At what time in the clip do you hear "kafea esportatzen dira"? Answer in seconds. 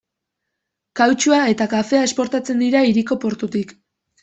1.75-2.83